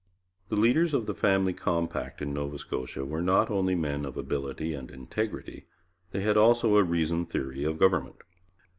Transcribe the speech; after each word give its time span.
The 0.49 0.55
leaders 0.55 0.95
of 0.95 1.05
the 1.05 1.13
Family 1.13 1.53
Compact 1.53 2.23
in 2.23 2.33
Nova 2.33 2.57
Scotia 2.57 3.05
were 3.05 3.21
not 3.21 3.51
only 3.51 3.75
men 3.75 4.03
of 4.03 4.17
ability 4.17 4.73
and 4.73 4.89
integrity, 4.89 5.67
they 6.09 6.21
had 6.21 6.37
also 6.37 6.75
a 6.75 6.83
reasoned 6.83 7.29
theory 7.29 7.63
of 7.63 7.77
government. 7.77 8.17